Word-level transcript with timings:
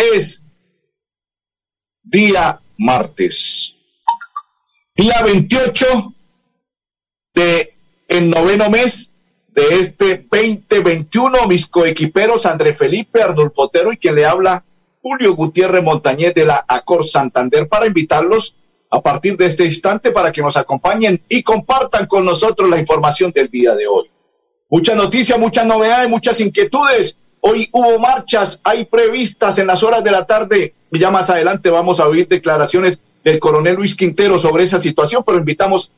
es 0.00 0.46
día 2.02 2.60
martes, 2.78 3.76
día 4.96 5.22
28 5.22 6.14
de 7.34 7.72
el 8.08 8.30
noveno 8.30 8.70
mes 8.70 9.12
de 9.48 9.80
este 9.80 10.26
2021. 10.30 11.46
Mis 11.46 11.66
coequiperos 11.66 12.46
André 12.46 12.74
Felipe 12.74 13.22
Arnulfo 13.22 13.62
Otero 13.62 13.92
y 13.92 13.98
quien 13.98 14.14
le 14.14 14.24
habla 14.24 14.64
Julio 15.02 15.34
Gutiérrez 15.34 15.82
Montañez 15.82 16.34
de 16.34 16.44
la 16.44 16.64
Acor 16.66 17.06
Santander 17.06 17.68
para 17.68 17.86
invitarlos 17.86 18.56
a 18.90 19.00
partir 19.00 19.36
de 19.36 19.46
este 19.46 19.64
instante 19.64 20.10
para 20.10 20.32
que 20.32 20.42
nos 20.42 20.56
acompañen 20.56 21.22
y 21.28 21.42
compartan 21.42 22.06
con 22.06 22.24
nosotros 22.24 22.68
la 22.68 22.78
información 22.78 23.30
del 23.30 23.48
día 23.48 23.74
de 23.74 23.86
hoy. 23.86 24.10
Muchas 24.68 24.96
noticias, 24.96 25.38
muchas 25.38 25.66
novedades, 25.66 26.08
muchas 26.08 26.40
inquietudes. 26.40 27.16
Hoy 27.40 27.68
hubo 27.72 27.98
marchas, 27.98 28.60
hay 28.64 28.84
previstas 28.84 29.58
en 29.58 29.66
las 29.66 29.82
horas 29.82 30.04
de 30.04 30.10
la 30.10 30.26
tarde. 30.26 30.74
Ya 30.90 31.10
más 31.10 31.30
adelante 31.30 31.70
vamos 31.70 32.00
a 32.00 32.06
oír 32.06 32.28
declaraciones 32.28 32.98
del 33.24 33.38
coronel 33.38 33.76
Luis 33.76 33.94
Quintero 33.94 34.38
sobre 34.38 34.64
esa 34.64 34.78
situación, 34.78 35.22
pero 35.24 35.38
invitamos 35.38 35.90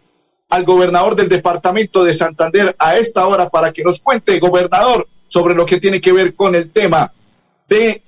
al 0.49 0.65
gobernador 0.65 1.17
del 1.17 1.29
departamento 1.29 2.05
de 2.05 2.15
Santander 2.15 2.77
a 2.79 2.97
esta 2.97 3.27
hora 3.27 3.49
para 3.49 3.73
que 3.73 3.83
nos 3.83 4.01
cuente, 4.01 4.39
gobernador, 4.39 5.09
sobre 5.27 5.55
lo 5.55 5.67
que 5.67 5.81
tiene 5.81 6.01
que 6.01 6.13
ver 6.13 6.35
con 6.35 6.55
el 6.55 6.71
tema 6.71 7.13
de 7.69 8.03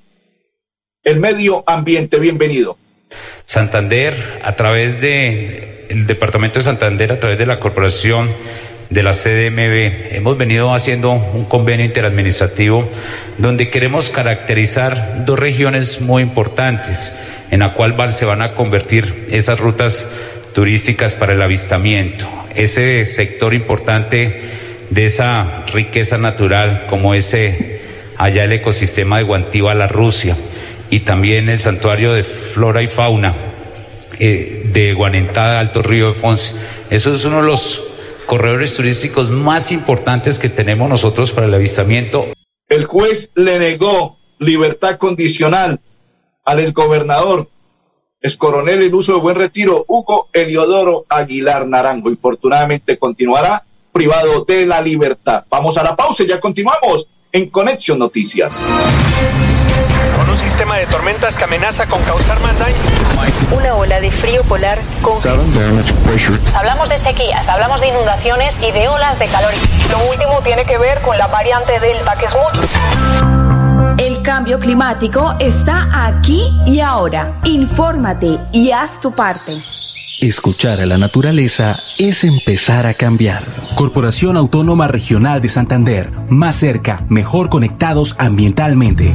el 1.02 1.18
medio 1.18 1.64
ambiente. 1.66 2.20
Bienvenido. 2.20 2.76
Santander, 3.44 4.42
a 4.44 4.54
través 4.56 5.00
de 5.00 5.86
el 5.88 6.06
departamento 6.06 6.58
de 6.58 6.64
Santander, 6.64 7.12
a 7.12 7.20
través 7.20 7.38
de 7.38 7.46
la 7.46 7.60
corporación 7.60 8.30
de 8.90 9.02
la 9.02 9.12
CDMB. 9.12 10.14
Hemos 10.14 10.38
venido 10.38 10.74
haciendo 10.74 11.10
un 11.10 11.44
convenio 11.44 11.86
interadministrativo 11.86 12.88
donde 13.38 13.70
queremos 13.70 14.10
caracterizar 14.10 15.24
dos 15.24 15.38
regiones 15.38 16.00
muy 16.00 16.22
importantes 16.22 17.14
en 17.50 17.60
la 17.60 17.74
cual 17.74 18.12
se 18.12 18.24
van 18.24 18.42
a 18.42 18.54
convertir 18.54 19.26
esas 19.30 19.58
rutas 19.60 20.08
turísticas 20.54 21.14
para 21.14 21.32
el 21.32 21.42
avistamiento. 21.42 22.26
Ese 22.54 23.04
sector 23.04 23.54
importante 23.54 24.40
de 24.90 25.06
esa 25.06 25.64
riqueza 25.72 26.18
natural 26.18 26.86
como 26.88 27.14
ese 27.14 27.80
allá 28.16 28.44
el 28.44 28.52
ecosistema 28.52 29.18
de 29.18 29.24
Guantiva, 29.24 29.74
la 29.74 29.88
Rusia, 29.88 30.36
y 30.90 31.00
también 31.00 31.48
el 31.48 31.60
santuario 31.60 32.12
de 32.12 32.22
flora 32.22 32.82
y 32.82 32.88
fauna 32.88 33.34
eh, 34.18 34.62
de 34.72 34.92
Guanentada, 34.92 35.58
Alto 35.58 35.82
Río 35.82 36.08
de 36.08 36.14
Fonse. 36.14 36.54
Eso 36.90 37.12
es 37.14 37.24
uno 37.24 37.40
de 37.40 37.48
los 37.48 37.93
corredores 38.26 38.74
turísticos 38.74 39.30
más 39.30 39.72
importantes 39.72 40.38
que 40.38 40.48
tenemos 40.48 40.88
nosotros 40.88 41.32
para 41.32 41.46
el 41.46 41.54
avistamiento. 41.54 42.26
El 42.68 42.84
juez 42.84 43.30
le 43.34 43.58
negó 43.58 44.18
libertad 44.38 44.96
condicional 44.96 45.80
al 46.44 46.60
exgobernador, 46.60 47.48
coronel 48.38 48.82
en 48.82 48.94
uso 48.94 49.14
de 49.14 49.20
buen 49.20 49.36
retiro, 49.36 49.84
Hugo 49.86 50.28
Eliodoro 50.32 51.04
Aguilar 51.08 51.66
Naranjo. 51.66 52.08
Infortunadamente 52.08 52.98
continuará 52.98 53.64
privado 53.92 54.44
de 54.44 54.66
la 54.66 54.80
libertad. 54.80 55.44
Vamos 55.50 55.76
a 55.78 55.84
la 55.84 55.94
pausa 55.94 56.24
y 56.24 56.28
ya 56.28 56.40
continuamos 56.40 57.06
en 57.32 57.50
Conexión 57.50 57.98
Noticias 57.98 58.64
un 60.34 60.38
sistema 60.40 60.76
de 60.76 60.86
tormentas 60.86 61.36
que 61.36 61.44
amenaza 61.44 61.86
con 61.86 62.02
causar 62.02 62.40
más 62.40 62.58
daño. 62.58 62.74
Una 63.52 63.74
ola 63.74 64.00
de 64.00 64.10
frío 64.10 64.42
polar 64.42 64.80
con... 65.00 65.18
Hablamos 66.56 66.88
de 66.88 66.98
sequías, 66.98 67.48
hablamos 67.48 67.80
de 67.80 67.88
inundaciones 67.88 68.58
y 68.60 68.72
de 68.72 68.88
olas 68.88 69.16
de 69.20 69.26
calor. 69.26 69.52
Lo 69.92 70.10
último 70.10 70.40
tiene 70.42 70.64
que 70.64 70.76
ver 70.76 71.00
con 71.02 71.16
la 71.18 71.28
variante 71.28 71.78
Delta, 71.78 72.16
que 72.18 72.26
es 72.26 72.34
mucho. 72.34 72.62
El 73.96 74.22
cambio 74.22 74.58
climático 74.58 75.36
está 75.38 75.88
aquí 76.06 76.50
y 76.66 76.80
ahora. 76.80 77.34
Infórmate 77.44 78.40
y 78.50 78.72
haz 78.72 79.00
tu 79.00 79.12
parte. 79.12 79.62
Escuchar 80.20 80.80
a 80.80 80.86
la 80.86 80.98
naturaleza 80.98 81.78
es 81.96 82.24
empezar 82.24 82.86
a 82.86 82.94
cambiar. 82.94 83.44
Corporación 83.76 84.36
Autónoma 84.36 84.88
Regional 84.88 85.40
de 85.40 85.48
Santander. 85.48 86.10
Más 86.28 86.56
cerca, 86.56 87.04
mejor 87.08 87.50
conectados 87.50 88.16
ambientalmente. 88.18 89.14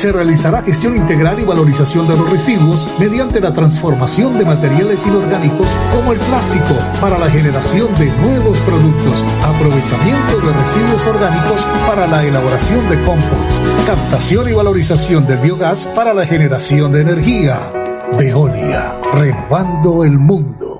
se 0.00 0.12
realizará 0.12 0.62
gestión 0.62 0.96
integral 0.96 1.40
y 1.40 1.44
valorización 1.44 2.08
de 2.08 2.16
los 2.16 2.30
residuos 2.30 2.88
mediante 2.98 3.38
la 3.38 3.52
transformación 3.52 4.38
de 4.38 4.46
materiales 4.46 5.06
inorgánicos 5.06 5.66
como 5.94 6.14
el 6.14 6.18
plástico 6.20 6.74
para 7.02 7.18
la 7.18 7.28
generación 7.28 7.94
de 7.96 8.06
nuevos 8.06 8.58
productos, 8.60 9.22
aprovechamiento 9.44 10.40
de 10.40 10.52
residuos 10.54 11.06
orgánicos 11.06 11.66
para 11.86 12.06
la 12.06 12.24
elaboración 12.24 12.88
de 12.88 12.98
compost, 13.04 13.60
captación 13.86 14.48
y 14.48 14.54
valorización 14.54 15.26
del 15.26 15.36
biogás 15.36 15.86
para 15.88 16.14
la 16.14 16.24
generación 16.24 16.92
de 16.92 17.02
energía. 17.02 17.58
Veolia, 18.16 18.98
renovando 19.12 20.02
el 20.02 20.18
mundo. 20.18 20.79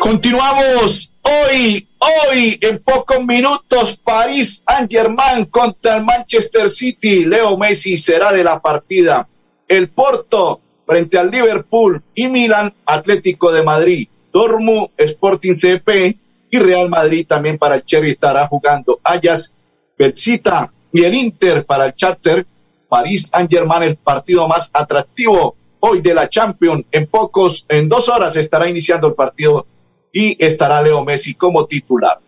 Continuamos 0.00 1.12
hoy, 1.22 1.88
hoy, 1.98 2.58
en 2.60 2.78
pocos 2.82 3.24
minutos, 3.24 3.96
París 3.96 4.62
Saint-Germain 4.66 5.46
contra 5.46 5.96
el 5.96 6.04
Manchester 6.04 6.68
City. 6.68 7.24
Leo 7.24 7.56
Messi 7.56 7.98
será 7.98 8.30
de 8.30 8.44
la 8.44 8.60
partida. 8.60 9.26
El 9.66 9.88
Porto 9.88 10.60
frente 10.86 11.18
al 11.18 11.30
Liverpool 11.30 12.02
y 12.14 12.28
Milan 12.28 12.72
Atlético 12.84 13.50
de 13.50 13.62
Madrid. 13.62 14.08
Dormu 14.32 14.90
Sporting 14.96 15.54
CP 15.54 16.18
y 16.50 16.58
Real 16.58 16.88
Madrid 16.88 17.26
también 17.26 17.56
para 17.56 17.76
el 17.76 17.84
Cherry 17.84 18.10
estará 18.10 18.46
jugando. 18.46 19.00
Ayas, 19.02 19.52
Belcita 19.98 20.70
y 20.92 21.02
el 21.02 21.14
Inter 21.14 21.64
para 21.64 21.86
el 21.86 21.94
Charter. 21.94 22.46
París 22.88 23.30
Saint-Germain, 23.32 23.82
el 23.82 23.96
partido 23.96 24.46
más 24.46 24.70
atractivo 24.72 25.56
hoy 25.86 26.00
de 26.00 26.14
la 26.14 26.28
Champions. 26.28 26.84
En 26.90 27.06
pocos, 27.06 27.66
en 27.68 27.88
dos 27.88 28.08
horas 28.08 28.36
estará 28.36 28.68
iniciando 28.68 29.08
el 29.08 29.14
partido 29.14 29.66
y 30.10 30.42
estará 30.42 30.80
Leo 30.80 31.04
Messi 31.04 31.34
como 31.34 31.66
titular. 31.66 32.18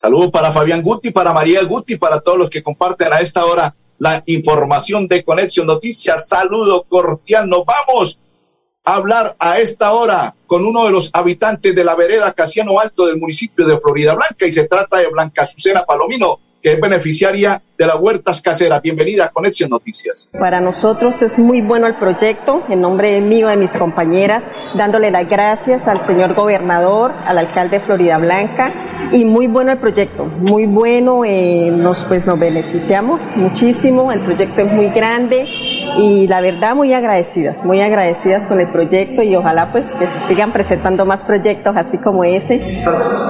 Saludos 0.00 0.32
para 0.32 0.50
Fabián 0.50 0.82
Guti, 0.82 1.12
para 1.12 1.32
María 1.32 1.62
Guti, 1.62 1.96
para 1.96 2.20
todos 2.20 2.38
los 2.38 2.50
que 2.50 2.62
comparten 2.62 3.12
a 3.12 3.20
esta 3.20 3.44
hora 3.44 3.74
la 3.98 4.20
información 4.26 5.06
de 5.06 5.22
Conexión 5.22 5.68
Noticias. 5.68 6.28
Saludo 6.28 6.82
cordial. 6.88 7.48
Nos 7.48 7.64
vamos 7.64 8.18
a 8.84 8.96
hablar 8.96 9.36
a 9.38 9.60
esta 9.60 9.92
hora 9.92 10.34
con 10.48 10.66
uno 10.66 10.84
de 10.86 10.90
los 10.90 11.10
habitantes 11.12 11.76
de 11.76 11.84
la 11.84 11.94
vereda 11.94 12.32
Casiano 12.32 12.80
Alto 12.80 13.06
del 13.06 13.18
municipio 13.18 13.64
de 13.64 13.78
Florida 13.78 14.16
Blanca 14.16 14.44
y 14.44 14.52
se 14.52 14.66
trata 14.66 14.98
de 14.98 15.06
Blanca 15.06 15.42
Azucena 15.42 15.84
Palomino 15.84 16.40
que 16.62 16.72
es 16.72 16.80
beneficiaria 16.80 17.60
de 17.76 17.86
las 17.86 17.96
huertas 17.96 18.40
caseras. 18.40 18.80
Bienvenida 18.80 19.24
a 19.24 19.28
Conexión 19.30 19.70
Noticias. 19.70 20.28
Para 20.38 20.60
nosotros 20.60 21.20
es 21.20 21.38
muy 21.38 21.60
bueno 21.60 21.86
el 21.86 21.94
proyecto, 21.96 22.62
en 22.68 22.80
nombre 22.80 23.20
mío 23.20 23.48
de 23.48 23.56
mis 23.56 23.76
compañeras, 23.76 24.44
dándole 24.76 25.10
las 25.10 25.28
gracias 25.28 25.88
al 25.88 26.02
señor 26.02 26.34
gobernador, 26.34 27.12
al 27.26 27.38
alcalde 27.38 27.78
de 27.78 27.84
Florida 27.84 28.18
Blanca, 28.18 28.72
y 29.10 29.24
muy 29.24 29.46
bueno 29.46 29.72
el 29.72 29.78
proyecto, 29.78 30.24
muy 30.24 30.66
bueno, 30.66 31.24
eh, 31.24 31.70
nos, 31.70 32.04
pues 32.04 32.26
nos 32.26 32.38
beneficiamos 32.38 33.36
muchísimo, 33.36 34.12
el 34.12 34.20
proyecto 34.20 34.62
es 34.62 34.72
muy 34.72 34.88
grande 34.88 35.46
y 35.98 36.26
la 36.26 36.40
verdad 36.40 36.74
muy 36.74 36.92
agradecidas, 36.94 37.64
muy 37.64 37.80
agradecidas 37.80 38.46
con 38.46 38.60
el 38.60 38.68
proyecto 38.68 39.22
y 39.22 39.36
ojalá 39.36 39.70
pues 39.72 39.94
que 39.94 40.06
se 40.06 40.18
sigan 40.20 40.52
presentando 40.52 41.04
más 41.04 41.22
proyectos 41.22 41.76
así 41.76 41.98
como 41.98 42.24
ese. 42.24 42.82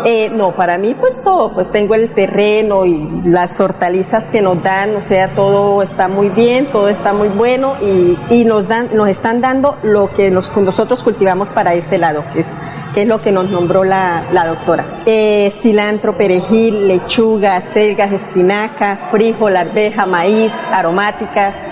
Eh, 0.05 0.31
no, 0.37 0.53
para 0.53 0.79
mí 0.79 0.95
pues 0.95 1.23
todo, 1.23 1.53
pues 1.53 1.71
tengo 1.71 1.95
el 1.95 2.11
terreno 2.11 2.85
y 2.87 3.23
las 3.25 3.61
hortalizas 3.61 4.31
que 4.31 4.43
nos 4.43 4.63
dan, 4.63 4.95
o 4.97 5.01
sea, 5.01 5.29
todo 5.29 5.83
está 5.83 6.09
muy 6.09 6.29
bien, 6.29 6.67
todo 6.67 6.89
está 6.89 7.13
muy 7.13 7.29
bueno 7.29 7.75
y, 7.83 8.17
y 8.31 8.45
nos 8.45 8.69
dan, 8.69 8.89
nos 8.95 9.09
están 9.09 9.41
dando 9.41 9.77
lo 9.83 10.13
que 10.13 10.31
nos, 10.31 10.55
nosotros 10.57 11.03
cultivamos 11.03 11.53
para 11.53 11.75
ese 11.75 11.99
lado, 11.99 12.25
que 12.33 12.41
es, 12.41 12.59
que 12.95 13.03
es 13.03 13.09
lo 13.09 13.21
que 13.21 13.33
nos 13.33 13.51
nombró 13.51 13.85
la, 13.85 14.23
la 14.33 14.47
doctora. 14.47 14.85
Eh, 15.07 15.53
cilantro, 15.61 16.17
perejil, 16.17 16.89
lechuga, 16.89 17.61
selgas, 17.61 18.13
espinaca, 18.13 18.99
frijol, 19.11 19.57
arveja, 19.57 20.07
maíz, 20.07 20.65
aromáticas. 20.73 21.69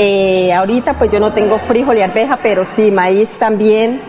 Eh, 0.00 0.52
ahorita 0.52 0.94
pues 0.94 1.10
yo 1.10 1.18
no 1.18 1.32
tengo 1.32 1.58
frijol 1.58 1.98
y 1.98 2.02
arveja, 2.02 2.38
pero 2.40 2.64
sí 2.64 2.92
maíz 2.92 3.30
también. 3.36 4.00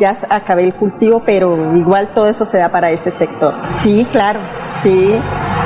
Ya 0.00 0.16
acabé 0.30 0.64
el 0.64 0.74
cultivo, 0.74 1.22
pero 1.24 1.76
igual 1.76 2.08
todo 2.12 2.28
eso 2.28 2.44
se 2.44 2.58
da 2.58 2.70
para 2.70 2.90
ese 2.90 3.12
sector. 3.12 3.54
Sí, 3.80 4.04
claro, 4.10 4.40
sí. 4.82 5.14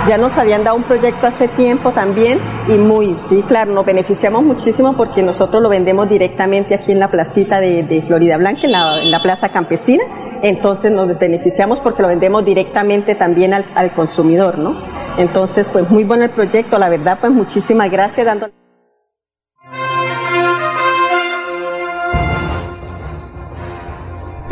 Ya 0.09 0.19
nos 0.19 0.37
habían 0.37 0.63
dado 0.63 0.77
un 0.77 0.83
proyecto 0.83 1.27
hace 1.27 1.49
tiempo 1.49 1.91
también 1.91 2.39
y 2.69 2.73
muy, 2.73 3.17
sí, 3.29 3.43
claro, 3.49 3.73
nos 3.73 3.87
beneficiamos 3.87 4.43
muchísimo 4.43 4.93
porque 4.95 5.23
nosotros 5.23 5.63
lo 5.63 5.71
vendemos 5.71 6.07
directamente 6.09 6.75
aquí 6.75 6.93
en 6.93 7.01
la 7.01 7.09
placita 7.09 7.61
de, 7.61 8.05
Florida 8.07 8.37
Blanca, 8.37 8.63
en 8.65 8.73
la, 8.73 9.03
en 9.03 9.11
la, 9.11 9.23
plaza 9.23 9.49
campesina. 9.49 10.05
Entonces 10.43 10.93
nos 10.93 11.19
beneficiamos 11.19 11.81
porque 11.81 12.03
lo 12.03 12.09
vendemos 12.09 12.45
directamente 12.45 13.15
también 13.15 13.55
al, 13.55 13.65
al 13.75 13.91
consumidor, 13.93 14.59
¿no? 14.59 14.77
Entonces, 15.17 15.69
pues 15.73 15.89
muy 15.91 16.05
bueno 16.05 16.25
el 16.25 16.31
proyecto, 16.31 16.79
la 16.79 16.91
verdad, 16.91 17.17
pues 17.21 17.33
muchísimas 17.33 17.91
gracias 17.91 18.27
dando 18.27 18.49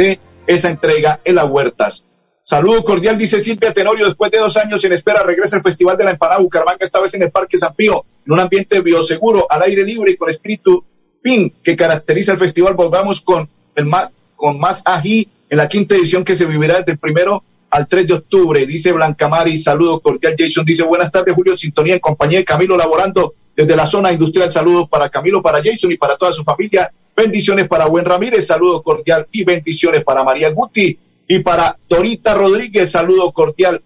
de 0.00 0.18
esa 0.46 0.70
entrega 0.70 1.20
en 1.24 1.34
las 1.34 1.48
huertas. 1.48 2.04
Saludo 2.42 2.82
cordial, 2.82 3.18
dice 3.18 3.38
Silvia 3.38 3.72
Tenorio. 3.72 4.06
Después 4.06 4.30
de 4.30 4.38
dos 4.38 4.56
años 4.56 4.82
en 4.84 4.92
espera, 4.92 5.22
regresa 5.22 5.56
el 5.56 5.62
Festival 5.62 5.96
de 5.98 6.04
la 6.04 6.12
Empanada 6.12 6.40
Bucaramanga, 6.40 6.78
esta 6.80 7.00
vez 7.00 7.12
en 7.14 7.22
el 7.22 7.30
Parque 7.30 7.58
San 7.58 7.74
Pío, 7.74 8.04
en 8.26 8.32
un 8.32 8.40
ambiente 8.40 8.80
bioseguro, 8.80 9.46
al 9.50 9.62
aire 9.62 9.84
libre 9.84 10.12
y 10.12 10.16
con 10.16 10.30
espíritu 10.30 10.82
PIN 11.22 11.52
que 11.62 11.76
caracteriza 11.76 12.32
el 12.32 12.38
festival. 12.38 12.74
Volvamos 12.74 13.20
con 13.20 13.48
el 13.74 13.84
más, 13.84 14.10
con 14.36 14.58
más 14.58 14.82
ají 14.86 15.28
en 15.50 15.58
la 15.58 15.68
quinta 15.68 15.94
edición 15.94 16.24
que 16.24 16.34
se 16.34 16.46
vivirá 16.46 16.78
desde 16.78 16.92
el 16.92 16.98
primero 16.98 17.44
al 17.68 17.86
3 17.86 18.06
de 18.06 18.14
octubre. 18.14 18.64
Dice 18.66 18.92
Blanca 18.92 19.28
Mari, 19.28 19.60
saludo 19.60 20.00
cordial. 20.00 20.34
Jason 20.38 20.64
dice, 20.64 20.82
buenas 20.82 21.10
tardes, 21.10 21.34
Julio, 21.34 21.56
sintonía 21.58 21.94
en 21.94 22.00
compañía 22.00 22.38
de 22.38 22.44
Camilo, 22.46 22.74
laborando 22.74 23.34
desde 23.54 23.76
la 23.76 23.86
zona 23.86 24.12
industrial. 24.12 24.50
Saludos 24.50 24.88
para 24.88 25.10
Camilo, 25.10 25.42
para 25.42 25.62
Jason 25.62 25.92
y 25.92 25.98
para 25.98 26.16
toda 26.16 26.32
su 26.32 26.42
familia. 26.42 26.90
Bendiciones 27.20 27.68
para 27.68 27.84
Buen 27.86 28.06
Ramírez, 28.06 28.46
saludo 28.46 28.82
cordial 28.82 29.28
y 29.30 29.44
bendiciones 29.44 30.02
para 30.02 30.24
María 30.24 30.48
Guti 30.52 30.98
y 31.28 31.40
para 31.40 31.76
Dorita 31.86 32.32
Rodríguez, 32.32 32.92
saludo 32.92 33.30
cordial 33.30 33.82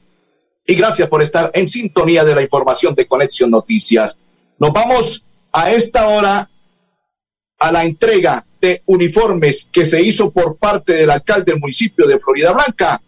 y 0.65 0.77
gracias 0.77 1.09
por 1.09 1.21
estar 1.21 1.51
en 1.53 1.69
sintonía 1.69 2.23
de 2.23 2.33
la 2.33 2.43
información 2.43 2.95
de 2.95 3.09
Conexión 3.09 3.51
Noticias. 3.51 4.17
Nos 4.57 4.73
vamos 4.73 5.25
a 5.51 5.73
esta 5.73 6.07
hora 6.07 6.49
a 7.59 7.73
la 7.73 7.85
entrega 7.85 8.47
de 8.61 8.83
uniformes 8.87 9.69
que 9.73 9.85
se 9.85 10.01
hizo 10.01 10.31
por 10.31 10.57
parte 10.57 10.93
del 10.93 11.11
alcalde 11.11 11.51
del 11.51 11.61
municipio 11.61 12.07
de 12.07 12.21
Florida 12.21 12.53
Blanca 12.53 13.03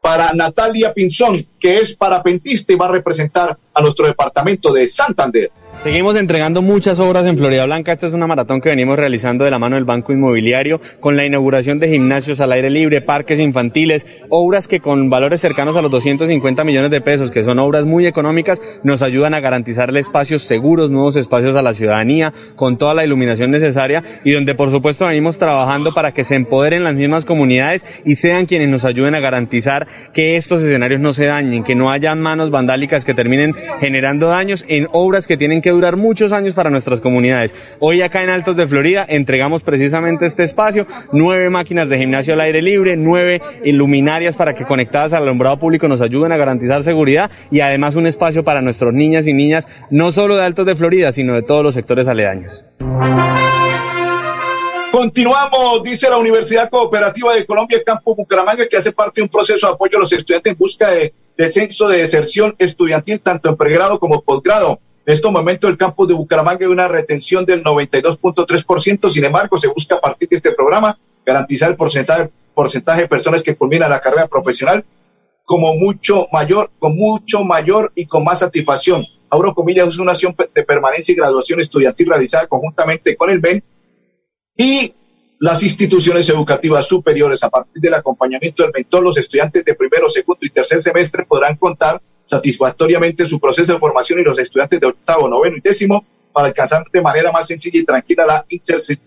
para 0.00 0.32
Natalia 0.32 0.94
Pinzón, 0.94 1.44
que 1.58 1.78
es 1.78 1.96
parapentista 1.96 2.72
y 2.72 2.76
va 2.76 2.86
a 2.86 2.92
representar 2.92 3.58
a 3.74 3.82
nuestro 3.82 4.06
departamento 4.06 4.72
de 4.72 4.86
Santander. 4.86 5.50
Seguimos 5.82 6.14
entregando 6.14 6.62
muchas 6.62 7.00
obras 7.00 7.26
en 7.26 7.36
Florida 7.36 7.66
Blanca. 7.66 7.90
Esta 7.90 8.06
es 8.06 8.14
una 8.14 8.28
maratón 8.28 8.60
que 8.60 8.68
venimos 8.68 8.96
realizando 8.96 9.44
de 9.44 9.50
la 9.50 9.58
mano 9.58 9.74
del 9.74 9.84
Banco 9.84 10.12
Inmobiliario 10.12 10.80
con 11.00 11.16
la 11.16 11.26
inauguración 11.26 11.80
de 11.80 11.88
gimnasios 11.88 12.40
al 12.40 12.52
aire 12.52 12.70
libre, 12.70 13.00
parques 13.00 13.40
infantiles, 13.40 14.06
obras 14.28 14.68
que 14.68 14.78
con 14.78 15.10
valores 15.10 15.40
cercanos 15.40 15.74
a 15.74 15.82
los 15.82 15.90
250 15.90 16.62
millones 16.62 16.92
de 16.92 17.00
pesos, 17.00 17.32
que 17.32 17.42
son 17.42 17.58
obras 17.58 17.84
muy 17.84 18.06
económicas, 18.06 18.60
nos 18.84 19.02
ayudan 19.02 19.34
a 19.34 19.40
garantizarle 19.40 19.98
espacios 19.98 20.42
seguros, 20.42 20.88
nuevos 20.88 21.16
espacios 21.16 21.56
a 21.56 21.62
la 21.62 21.74
ciudadanía, 21.74 22.32
con 22.54 22.78
toda 22.78 22.94
la 22.94 23.04
iluminación 23.04 23.50
necesaria 23.50 24.04
y 24.22 24.30
donde 24.30 24.54
por 24.54 24.70
supuesto 24.70 25.08
venimos 25.08 25.38
trabajando 25.38 25.92
para 25.94 26.14
que 26.14 26.22
se 26.22 26.36
empoderen 26.36 26.84
las 26.84 26.94
mismas 26.94 27.24
comunidades 27.24 27.84
y 28.04 28.14
sean 28.14 28.46
quienes 28.46 28.68
nos 28.68 28.84
ayuden 28.84 29.16
a 29.16 29.20
garantizar 29.20 29.88
que 30.14 30.36
estos 30.36 30.62
escenarios 30.62 31.00
no 31.00 31.12
se 31.12 31.26
dañen, 31.26 31.64
que 31.64 31.74
no 31.74 31.90
haya 31.90 32.14
manos 32.14 32.52
vandálicas 32.52 33.04
que 33.04 33.14
terminen 33.14 33.52
generando 33.80 34.28
daños 34.28 34.64
en 34.68 34.86
obras 34.92 35.26
que 35.26 35.36
tienen 35.36 35.60
que 35.60 35.71
durar 35.72 35.96
muchos 35.96 36.32
años 36.32 36.54
para 36.54 36.70
nuestras 36.70 37.00
comunidades. 37.00 37.54
Hoy 37.80 38.02
acá 38.02 38.22
en 38.22 38.30
Altos 38.30 38.56
de 38.56 38.66
Florida 38.66 39.04
entregamos 39.08 39.62
precisamente 39.62 40.26
este 40.26 40.44
espacio, 40.44 40.86
nueve 41.12 41.50
máquinas 41.50 41.88
de 41.88 41.98
gimnasio 41.98 42.34
al 42.34 42.40
aire 42.40 42.62
libre, 42.62 42.96
nueve 42.96 43.40
iluminarias 43.64 44.36
para 44.36 44.54
que 44.54 44.64
conectadas 44.64 45.12
al 45.12 45.24
alumbrado 45.24 45.58
público 45.58 45.88
nos 45.88 46.00
ayuden 46.00 46.32
a 46.32 46.36
garantizar 46.36 46.82
seguridad 46.82 47.30
y 47.50 47.60
además 47.60 47.96
un 47.96 48.06
espacio 48.06 48.44
para 48.44 48.62
nuestras 48.62 48.92
niñas 48.92 49.26
y 49.26 49.34
niñas, 49.34 49.68
no 49.90 50.12
solo 50.12 50.36
de 50.36 50.44
Altos 50.44 50.66
de 50.66 50.76
Florida, 50.76 51.12
sino 51.12 51.34
de 51.34 51.42
todos 51.42 51.62
los 51.62 51.74
sectores 51.74 52.08
aledaños. 52.08 52.64
Continuamos, 54.92 55.82
dice 55.82 56.10
la 56.10 56.18
Universidad 56.18 56.68
Cooperativa 56.68 57.34
de 57.34 57.46
Colombia, 57.46 57.82
Campo 57.84 58.14
Bucaramanga, 58.14 58.66
que 58.66 58.76
hace 58.76 58.92
parte 58.92 59.20
de 59.20 59.22
un 59.22 59.30
proceso 59.30 59.66
de 59.66 59.72
apoyo 59.72 59.96
a 59.96 60.00
los 60.00 60.12
estudiantes 60.12 60.52
en 60.52 60.58
busca 60.58 60.90
de 60.90 61.14
descenso 61.36 61.88
de 61.88 61.98
deserción 61.98 62.54
estudiantil, 62.58 63.18
tanto 63.20 63.48
en 63.48 63.56
pregrado 63.56 63.98
como 63.98 64.20
posgrado. 64.20 64.80
En 65.04 65.14
estos 65.14 65.32
momentos 65.32 65.68
el 65.68 65.76
campus 65.76 66.06
de 66.06 66.14
Bucaramanga 66.14 66.64
hay 66.64 66.70
una 66.70 66.86
retención 66.86 67.44
del 67.44 67.64
92.3%, 67.64 69.10
sin 69.10 69.24
embargo, 69.24 69.58
se 69.58 69.66
busca 69.66 69.96
a 69.96 70.00
partir 70.00 70.28
de 70.28 70.36
este 70.36 70.52
programa 70.52 70.96
garantizar 71.26 71.70
el 71.70 71.76
porcentaje, 71.76 72.30
porcentaje 72.54 73.02
de 73.02 73.08
personas 73.08 73.42
que 73.42 73.56
culminan 73.56 73.90
la 73.90 74.00
carrera 74.00 74.28
profesional 74.28 74.84
como 75.44 75.74
mucho 75.74 76.28
mayor, 76.32 76.70
con 76.78 76.96
mucho 76.96 77.42
mayor 77.42 77.92
y 77.96 78.06
con 78.06 78.22
más 78.22 78.38
satisfacción. 78.38 79.04
Abro 79.28 79.54
comillas, 79.54 79.88
es 79.88 79.98
una 79.98 80.12
acción 80.12 80.36
de 80.54 80.62
permanencia 80.62 81.12
y 81.12 81.16
graduación 81.16 81.60
estudiantil 81.60 82.08
realizada 82.08 82.46
conjuntamente 82.46 83.16
con 83.16 83.30
el 83.30 83.40
BEN 83.40 83.62
y 84.56 84.94
las 85.40 85.64
instituciones 85.64 86.28
educativas 86.28 86.86
superiores. 86.86 87.42
A 87.42 87.50
partir 87.50 87.82
del 87.82 87.94
acompañamiento 87.94 88.62
del 88.62 88.72
mentor, 88.72 89.02
los 89.02 89.16
estudiantes 89.16 89.64
de 89.64 89.74
primero, 89.74 90.08
segundo 90.08 90.46
y 90.46 90.50
tercer 90.50 90.80
semestre 90.80 91.24
podrán 91.24 91.56
contar 91.56 92.00
satisfactoriamente 92.24 93.24
en 93.24 93.28
su 93.28 93.40
proceso 93.40 93.72
de 93.72 93.78
formación 93.78 94.20
y 94.20 94.24
los 94.24 94.38
estudiantes 94.38 94.80
de 94.80 94.86
octavo, 94.86 95.28
noveno 95.28 95.56
y 95.56 95.60
décimo 95.60 96.04
para 96.32 96.48
alcanzar 96.48 96.84
de 96.92 97.02
manera 97.02 97.30
más 97.30 97.46
sencilla 97.46 97.78
y 97.80 97.84
tranquila 97.84 98.26
la 98.26 98.46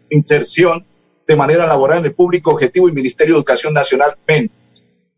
inserción 0.09 0.85
de 1.27 1.35
manera 1.35 1.65
laboral 1.65 1.99
en 1.99 2.05
el 2.05 2.13
público 2.13 2.51
objetivo 2.51 2.87
y 2.87 2.91
Ministerio 2.91 3.33
de 3.33 3.39
Educación 3.39 3.73
Nacional 3.73 4.15
MEN. 4.27 4.51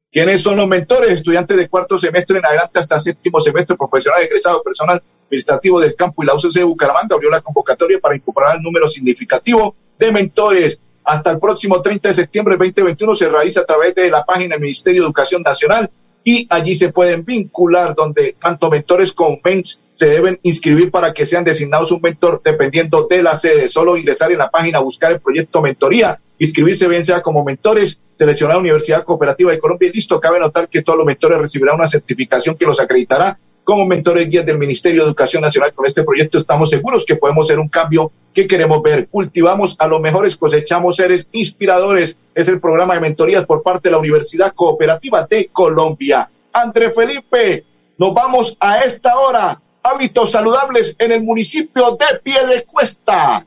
¿Quiénes 0.10 0.42
son 0.42 0.56
los 0.56 0.68
mentores? 0.68 1.12
Estudiantes 1.12 1.58
de 1.58 1.68
cuarto 1.68 1.98
semestre 1.98 2.38
en 2.38 2.46
adelante 2.46 2.80
hasta 2.80 3.00
séptimo 3.00 3.42
semestre, 3.42 3.76
profesional 3.76 4.24
egresado, 4.24 4.64
personal 4.64 5.02
administrativo 5.26 5.82
del 5.82 5.96
campo 5.96 6.24
y 6.24 6.26
la 6.26 6.34
UCC 6.34 6.54
de 6.54 6.64
Bucaramanga 6.64 7.16
abrió 7.16 7.30
la 7.30 7.42
convocatoria 7.42 8.00
para 8.00 8.16
incorporar 8.16 8.56
el 8.56 8.62
número 8.62 8.88
significativo 8.90 9.76
de 10.00 10.12
mentores. 10.12 10.80
Hasta 11.04 11.32
el 11.32 11.40
próximo 11.40 11.82
30 11.82 12.10
de 12.10 12.14
septiembre 12.14 12.54
del 12.58 12.70
2021 12.70 13.16
se 13.16 13.30
realiza 13.30 13.62
a 13.62 13.66
través 13.66 13.94
de 13.96 14.10
la 14.10 14.26
página 14.26 14.56
del 14.56 14.62
Ministerio 14.62 15.02
de 15.02 15.08
Educación 15.08 15.42
Nacional 15.42 15.90
y 16.28 16.46
allí 16.50 16.76
se 16.76 16.92
pueden 16.92 17.24
vincular 17.24 17.96
donde 17.96 18.36
tanto 18.38 18.70
mentores 18.70 19.14
como 19.14 19.40
mens 19.46 19.80
se 19.94 20.08
deben 20.08 20.38
inscribir 20.44 20.92
para 20.92 21.14
que 21.14 21.26
sean 21.26 21.46
designados 21.46 21.90
un 21.90 22.02
mentor 22.02 22.42
dependiendo 22.44 23.08
de 23.10 23.24
la 23.24 23.34
sede. 23.38 23.70
Solo 23.70 23.96
ingresar 23.96 24.34
en 24.34 24.40
la 24.40 24.52
página, 24.52 24.80
buscar 24.80 25.14
el 25.14 25.22
proyecto 25.22 25.62
mentoría, 25.62 26.20
inscribirse 26.38 26.90
bien 26.90 27.06
sea 27.06 27.22
como 27.22 27.46
mentores, 27.46 27.98
seleccionar 28.16 28.58
Universidad 28.58 29.06
Cooperativa 29.06 29.54
de 29.54 29.58
Colombia 29.58 29.88
y 29.88 29.94
listo. 29.94 30.20
Cabe 30.20 30.38
notar 30.38 30.68
que 30.68 30.82
todos 30.82 30.98
los 30.98 31.08
mentores 31.08 31.40
recibirán 31.40 31.76
una 31.76 31.88
certificación 31.88 32.58
que 32.58 32.66
los 32.66 32.82
acreditará 32.82 33.40
como 33.68 33.86
mentores 33.86 34.30
guías 34.30 34.46
del 34.46 34.58
Ministerio 34.58 35.02
de 35.02 35.08
Educación 35.10 35.42
Nacional. 35.42 35.74
Con 35.74 35.86
este 35.86 36.02
proyecto 36.02 36.38
estamos 36.38 36.70
seguros 36.70 37.04
que 37.06 37.18
podemos 37.18 37.46
hacer 37.46 37.60
un 37.60 37.68
cambio 37.68 38.14
que 38.34 38.48
queremos 38.48 38.82
ver. 38.82 39.10
Cultivamos 39.10 39.76
a 39.78 39.88
los 39.88 40.00
mejores, 40.00 40.38
cosechamos 40.38 40.96
seres 40.96 41.28
inspiradores. 41.34 42.16
Es 42.34 42.48
el 42.48 42.62
programa 42.62 42.94
de 42.94 43.02
mentorías 43.02 43.46
por 43.46 43.64
parte 43.64 43.90
de 43.90 43.92
la 43.92 43.98
Universidad 43.98 44.54
Cooperativa 44.54 45.28
de 45.30 45.50
Colombia. 45.52 46.30
André 46.54 46.92
Felipe, 46.92 47.66
nos 47.98 48.14
vamos 48.14 48.56
a 48.62 48.78
esta 48.86 49.20
hora. 49.20 49.60
Hábitos 49.84 50.32
saludables 50.32 50.96
en 50.98 51.12
el 51.12 51.24
municipio 51.24 51.98
de 52.00 52.20
Piedecuesta. 52.24 53.46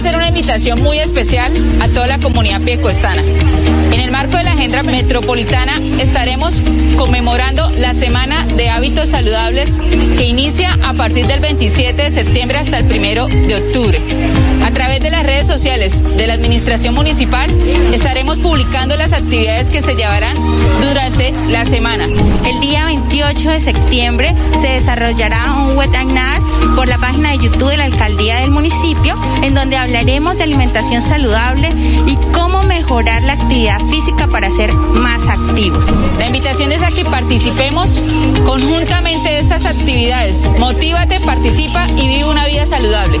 Hacer 0.00 0.16
una 0.16 0.28
invitación 0.28 0.80
muy 0.80 0.98
especial 0.98 1.52
a 1.78 1.88
toda 1.88 2.06
la 2.06 2.18
comunidad 2.18 2.62
piecuestana. 2.62 3.20
En 3.20 4.00
el 4.00 4.10
marco 4.10 4.38
de 4.38 4.44
la 4.44 4.52
agenda 4.52 4.82
metropolitana 4.82 5.78
estaremos 6.00 6.62
conmemorando 6.96 7.70
la 7.72 7.92
Semana 7.92 8.46
de 8.46 8.70
Hábitos 8.70 9.10
Saludables 9.10 9.78
que 10.16 10.24
inicia 10.24 10.78
a 10.82 10.94
partir 10.94 11.26
del 11.26 11.40
27 11.40 12.02
de 12.02 12.10
septiembre 12.10 12.56
hasta 12.56 12.78
el 12.78 12.86
1 12.86 13.26
de 13.46 13.56
octubre. 13.56 14.49
A 14.64 14.70
través 14.72 15.00
de 15.00 15.10
las 15.10 15.24
redes 15.24 15.46
sociales 15.46 16.02
de 16.16 16.26
la 16.26 16.34
Administración 16.34 16.94
Municipal 16.94 17.50
estaremos 17.92 18.38
publicando 18.38 18.96
las 18.96 19.12
actividades 19.12 19.70
que 19.70 19.82
se 19.82 19.94
llevarán 19.94 20.36
durante 20.80 21.32
la 21.48 21.64
semana. 21.64 22.06
El 22.44 22.60
día 22.60 22.84
28 22.84 23.50
de 23.50 23.60
septiembre 23.60 24.34
se 24.60 24.68
desarrollará 24.68 25.52
un 25.52 25.76
webinar 25.76 26.40
por 26.76 26.88
la 26.88 26.98
página 26.98 27.30
de 27.30 27.38
YouTube 27.38 27.70
de 27.70 27.76
la 27.78 27.84
Alcaldía 27.84 28.38
del 28.38 28.50
municipio 28.50 29.16
en 29.42 29.54
donde 29.54 29.76
hablaremos 29.76 30.36
de 30.36 30.44
alimentación 30.44 31.02
saludable 31.02 31.72
y 32.06 32.16
cómo 32.32 32.62
mejorar 32.62 33.22
la 33.22 33.34
actividad 33.34 33.80
física 33.90 34.26
para 34.28 34.50
ser 34.50 34.72
más 34.72 35.28
activos. 35.28 35.92
La 36.18 36.26
invitación 36.26 36.72
es 36.72 36.82
a 36.82 36.90
que 36.90 37.04
participemos 37.04 38.02
conjuntamente 38.44 39.28
de 39.28 39.38
estas 39.38 39.64
actividades. 39.64 40.48
Motívate, 40.58 41.20
participa 41.20 41.88
y 41.90 42.08
vive 42.08 42.24
una 42.24 42.46
vida 42.46 42.66
saludable. 42.66 43.20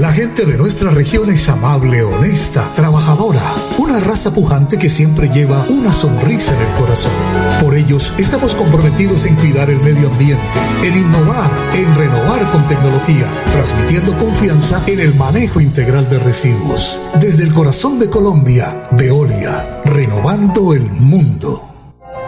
La 0.00 0.12
gente 0.12 0.46
de 0.46 0.56
nuestra 0.56 0.90
región 0.92 1.28
es 1.28 1.46
amable, 1.50 2.02
honesta, 2.02 2.70
trabajadora, 2.74 3.42
una 3.76 4.00
raza 4.00 4.32
pujante 4.32 4.78
que 4.78 4.88
siempre 4.88 5.28
lleva 5.28 5.66
una 5.68 5.92
sonrisa 5.92 6.54
en 6.54 6.62
el 6.62 6.74
corazón. 6.78 7.12
Por 7.60 7.74
ellos 7.74 8.10
estamos 8.16 8.54
comprometidos 8.54 9.26
en 9.26 9.36
cuidar 9.36 9.68
el 9.68 9.78
medio 9.80 10.08
ambiente, 10.08 10.42
en 10.82 10.96
innovar, 10.96 11.50
en 11.74 11.94
renovar 11.94 12.50
con 12.50 12.66
tecnología, 12.66 13.26
transmitiendo 13.52 14.16
confianza 14.16 14.82
en 14.86 15.00
el 15.00 15.14
manejo 15.16 15.60
integral 15.60 16.08
de 16.08 16.18
residuos. 16.18 16.98
Desde 17.20 17.44
el 17.44 17.52
corazón 17.52 17.98
de 17.98 18.08
Colombia, 18.08 18.88
Veolia, 18.92 19.82
renovando 19.84 20.72
el 20.72 20.90
mundo. 20.92 21.60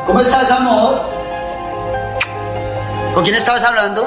¿Cómo 0.06 0.20
estás, 0.20 0.50
amor? 0.50 1.00
¿Con 3.14 3.24
quién 3.24 3.36
estabas 3.36 3.64
hablando? 3.64 4.06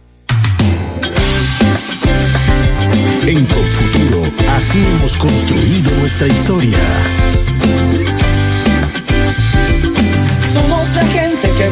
En 3.28 3.46
Confuturo, 3.46 4.24
así 4.56 4.82
hemos 4.82 5.18
construido 5.18 5.92
nuestra 6.00 6.30
historia. 6.30 6.80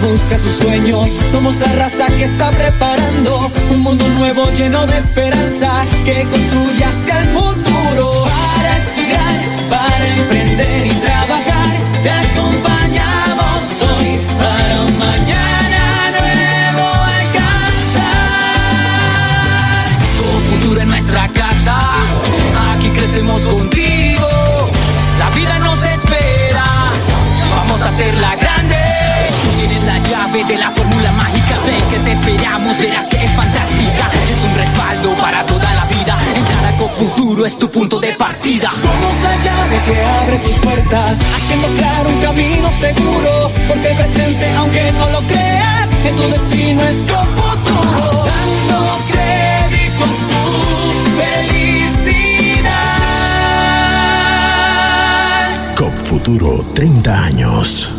Busca 0.09 0.37
sus 0.37 0.53
sueños, 0.53 1.09
somos 1.31 1.57
la 1.57 1.71
raza 1.73 2.07
que 2.07 2.23
está 2.23 2.49
preparando 2.51 3.51
un 3.69 3.81
mundo 3.81 4.07
nuevo 4.09 4.49
lleno 4.51 4.85
de 4.87 4.97
esperanza 4.97 5.85
que 6.03 6.27
construye 6.29 6.83
hacia 6.83 7.19
el 7.19 7.27
futuro. 7.29 8.25
Para 8.25 8.77
estudiar, 8.77 9.39
para 9.69 10.07
emprender 10.07 10.87
y 10.87 10.91
trabajar, 10.91 11.77
te 12.03 12.09
acompañamos 12.09 13.81
hoy 13.81 14.19
para 14.37 14.81
un 14.81 14.97
mañana 14.97 16.11
nuevo 16.19 16.87
alcanzar. 17.19 18.09
Con 20.17 20.41
futuro 20.59 20.81
en 20.81 20.89
nuestra 20.89 21.27
casa, 21.29 21.77
aquí 22.73 22.89
crecemos 22.89 23.45
contigo. 23.45 23.88
verás 32.79 33.07
que 33.07 33.17
es 33.23 33.31
fantástica. 33.31 34.09
Es 34.31 34.43
un 34.43 34.55
respaldo 34.55 35.13
para 35.15 35.45
toda 35.45 35.73
la 35.75 35.85
vida. 35.85 36.17
Entrar 36.35 36.65
a 36.73 36.77
Cofuturo 36.77 37.45
es 37.45 37.57
tu 37.57 37.69
punto 37.69 37.99
de 37.99 38.13
partida. 38.13 38.69
Somos 38.69 39.15
la 39.21 39.35
llave 39.37 39.81
que 39.85 40.03
abre 40.21 40.39
tus 40.39 40.57
puertas, 40.59 41.19
haciendo 41.35 41.67
claro 41.77 42.09
un 42.09 42.21
camino 42.21 42.69
seguro. 42.79 43.51
Porque 43.67 43.89
el 43.89 43.97
presente, 43.97 44.51
aunque 44.57 44.91
no 44.93 45.09
lo 45.09 45.21
creas, 45.27 45.89
en 46.05 46.15
tu 46.15 46.23
destino 46.23 46.81
es 46.83 47.03
Cofuturo. 47.03 48.25
Dando 48.25 48.99
crédito 49.11 50.05
a 50.05 50.07
tu 50.31 50.41
felicidad. 51.19 52.69
Cofuturo, 55.75 56.65
30 56.73 57.23
años. 57.25 57.98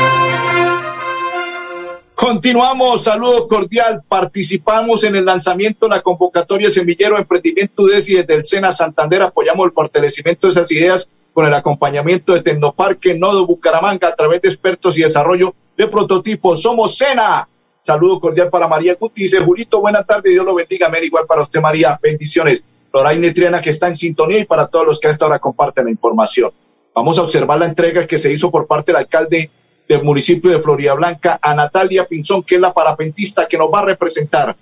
Continuamos, 2.41 3.03
saludo 3.03 3.47
cordial. 3.47 4.01
Participamos 4.09 5.03
en 5.03 5.15
el 5.15 5.25
lanzamiento 5.25 5.85
de 5.85 5.95
la 5.95 6.01
convocatoria 6.01 6.71
Semillero 6.71 7.19
Emprendimiento 7.19 7.83
UDESI 7.83 8.15
desde 8.15 8.33
el 8.33 8.45
SENA 8.45 8.71
Santander. 8.71 9.21
Apoyamos 9.21 9.67
el 9.67 9.71
fortalecimiento 9.71 10.47
de 10.47 10.51
esas 10.51 10.71
ideas 10.71 11.07
con 11.33 11.45
el 11.45 11.53
acompañamiento 11.53 12.33
de 12.33 12.41
Tecnoparque 12.41 13.13
Nodo 13.13 13.45
Bucaramanga 13.45 14.07
a 14.07 14.15
través 14.15 14.41
de 14.41 14.47
expertos 14.47 14.97
y 14.97 15.03
desarrollo 15.03 15.53
de 15.77 15.87
prototipos. 15.87 16.63
Somos 16.63 16.97
SENA. 16.97 17.47
Saludo 17.79 18.19
cordial 18.19 18.49
para 18.49 18.67
María 18.67 18.95
Guti. 18.99 19.21
Dice 19.21 19.37
Julito, 19.37 19.79
buena 19.79 20.03
tarde. 20.03 20.31
Dios 20.31 20.43
lo 20.43 20.55
bendiga. 20.55 20.87
Amén. 20.87 21.03
Igual 21.03 21.27
para 21.27 21.43
usted, 21.43 21.61
María. 21.61 21.99
Bendiciones. 22.01 22.63
Loraine 22.91 23.33
Triana, 23.33 23.61
que 23.61 23.69
está 23.69 23.87
en 23.87 23.95
sintonía, 23.95 24.39
y 24.39 24.45
para 24.45 24.65
todos 24.65 24.87
los 24.87 24.99
que 24.99 25.09
a 25.09 25.11
esta 25.11 25.27
hora 25.27 25.37
comparten 25.37 25.85
la 25.85 25.91
información. 25.91 26.49
Vamos 26.95 27.19
a 27.19 27.21
observar 27.21 27.59
la 27.59 27.65
entrega 27.65 28.07
que 28.07 28.17
se 28.17 28.33
hizo 28.33 28.49
por 28.49 28.65
parte 28.65 28.91
del 28.91 29.01
alcalde 29.01 29.51
del 29.91 30.03
municipio 30.03 30.51
de 30.51 30.59
Florida 30.59 30.93
Blanca 30.93 31.37
a 31.41 31.53
Natalia 31.53 32.05
Pinzón, 32.05 32.43
que 32.43 32.55
es 32.55 32.61
la 32.61 32.73
parapentista 32.73 33.45
que 33.47 33.57
nos 33.57 33.69
va 33.69 33.79
a 33.79 33.85
representar. 33.85 34.55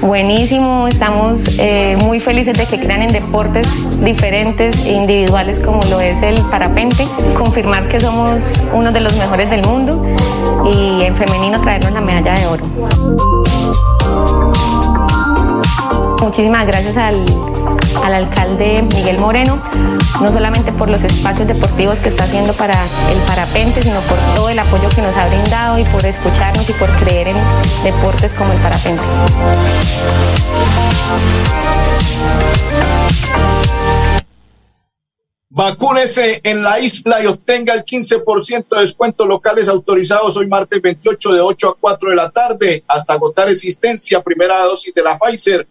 Buenísimo, 0.00 0.88
estamos 0.88 1.58
eh, 1.60 1.96
muy 2.00 2.18
felices 2.18 2.58
de 2.58 2.66
que 2.66 2.84
crean 2.84 3.02
en 3.02 3.12
deportes 3.12 3.68
diferentes 4.02 4.84
e 4.84 4.92
individuales 4.94 5.60
como 5.60 5.80
lo 5.88 6.00
es 6.00 6.20
el 6.22 6.40
parapente, 6.50 7.06
confirmar 7.36 7.86
que 7.86 8.00
somos 8.00 8.60
uno 8.72 8.90
de 8.90 9.00
los 9.00 9.16
mejores 9.16 9.48
del 9.48 9.64
mundo 9.64 10.04
y 10.72 11.02
en 11.02 11.14
femenino 11.14 11.60
traernos 11.62 11.92
la 11.92 12.00
medalla 12.00 12.34
de 12.34 12.46
oro. 12.46 13.49
Muchísimas 16.30 16.64
gracias 16.64 16.96
al, 16.96 17.24
al, 18.04 18.14
alcalde 18.14 18.82
Miguel 18.94 19.18
Moreno, 19.18 19.60
no 20.22 20.30
solamente 20.30 20.70
por 20.70 20.88
los 20.88 21.02
espacios 21.02 21.48
deportivos 21.48 21.98
que 21.98 22.08
está 22.08 22.22
haciendo 22.22 22.52
para 22.52 22.86
el 23.12 23.18
parapente, 23.26 23.82
sino 23.82 24.00
por 24.02 24.16
todo 24.36 24.48
el 24.48 24.56
apoyo 24.60 24.88
que 24.94 25.02
nos 25.02 25.16
ha 25.16 25.26
brindado 25.26 25.80
y 25.80 25.84
por 25.86 26.06
escucharnos 26.06 26.70
y 26.70 26.72
por 26.74 26.88
creer 27.00 27.26
en 27.26 27.36
deportes 27.82 28.32
como 28.32 28.52
el 28.52 28.60
parapente. 28.60 29.02
Vacúnese 35.48 36.40
en 36.44 36.62
la 36.62 36.78
isla 36.78 37.24
y 37.24 37.26
obtenga 37.26 37.74
el 37.74 37.84
15% 37.84 38.68
de 38.68 38.80
descuento 38.82 39.26
locales 39.26 39.66
autorizados 39.66 40.36
hoy 40.36 40.46
martes 40.46 40.80
28 40.80 41.32
de 41.32 41.40
8 41.40 41.70
a 41.70 41.74
4 41.74 42.10
de 42.10 42.14
la 42.14 42.30
tarde 42.30 42.84
hasta 42.86 43.14
agotar 43.14 43.48
existencia 43.48 44.22
primera 44.22 44.60
dosis 44.60 44.94
de 44.94 45.02
la 45.02 45.18
Pfizer 45.18 45.66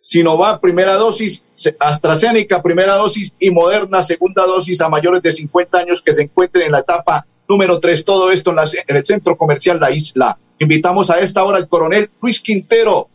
Sinovac, 0.00 0.60
primera 0.60 0.94
dosis, 0.94 1.42
AstraZeneca, 1.78 2.62
primera 2.62 2.94
dosis 2.94 3.34
y 3.38 3.50
Moderna, 3.50 4.02
segunda 4.02 4.44
dosis 4.46 4.80
a 4.80 4.88
mayores 4.88 5.22
de 5.22 5.32
50 5.32 5.78
años 5.78 6.02
que 6.02 6.14
se 6.14 6.22
encuentren 6.22 6.66
en 6.66 6.72
la 6.72 6.80
etapa 6.80 7.26
número 7.48 7.80
3. 7.80 8.04
Todo 8.04 8.30
esto 8.30 8.52
en, 8.52 8.96
el 8.96 9.06
centro 9.06 9.36
comercial 9.36 9.80
La 9.80 9.90
Isla. 9.90 10.38
Invitamos 10.58 11.10
a 11.10 11.18
esta 11.20 11.44
hora 11.44 11.58
al 11.58 11.68
coronel 11.68 12.10
Luis 12.20 12.40
Quintero 12.40 13.08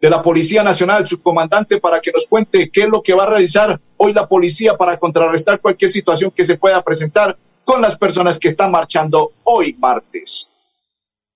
de 0.00 0.10
la 0.10 0.22
Policía 0.22 0.62
Nacional, 0.62 1.08
su 1.08 1.22
comandante, 1.22 1.80
para 1.80 2.00
que 2.00 2.12
nos 2.12 2.26
cuente 2.26 2.70
qué 2.70 2.82
es 2.82 2.88
lo 2.88 3.02
que 3.02 3.14
va 3.14 3.24
a 3.24 3.30
realizar 3.30 3.80
hoy 3.96 4.12
la 4.12 4.26
policía 4.28 4.76
para 4.76 4.98
contrarrestar 4.98 5.60
cualquier 5.60 5.90
situación 5.90 6.30
que 6.30 6.44
se 6.44 6.56
pueda 6.56 6.82
presentar 6.82 7.36
con 7.64 7.80
las 7.80 7.96
personas 7.96 8.38
que 8.38 8.48
están 8.48 8.70
marchando 8.70 9.32
hoy 9.42 9.74
martes. 9.78 10.48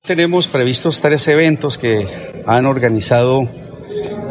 Tenemos 0.02 0.48
previstos 0.48 1.00
tres 1.00 1.26
eventos 1.28 1.76
que 1.76 2.06
han 2.46 2.66
organizado 2.66 3.48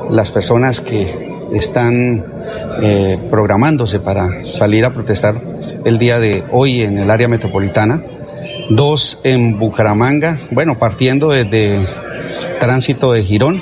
las 0.09 0.31
personas 0.31 0.81
que 0.81 1.29
están 1.53 2.25
eh, 2.81 3.17
programándose 3.29 3.99
para 3.99 4.43
salir 4.43 4.85
a 4.85 4.93
protestar 4.93 5.35
el 5.85 5.97
día 5.97 6.19
de 6.19 6.43
hoy 6.51 6.81
en 6.81 6.97
el 6.97 7.09
área 7.09 7.27
metropolitana, 7.27 8.03
dos 8.69 9.19
en 9.23 9.59
Bucaramanga, 9.59 10.39
bueno, 10.51 10.77
partiendo 10.77 11.29
desde 11.29 11.85
tránsito 12.59 13.13
de 13.13 13.23
Girón 13.23 13.61